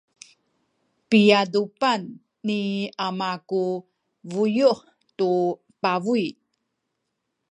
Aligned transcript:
piadupan 1.09 2.01
ni 2.47 2.59
ama 3.05 3.31
ku 3.49 3.63
buyu’ 4.31 4.71
tu 5.17 5.29
pabuy. 5.81 6.25